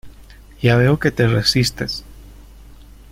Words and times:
Ya 0.61 0.77
veo 0.77 0.97
que 0.99 1.11
te 1.11 1.27
resistes. 1.27 2.03